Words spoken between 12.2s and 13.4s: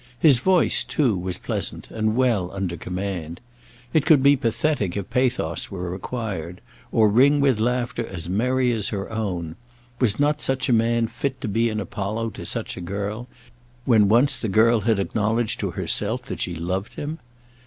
to such a girl,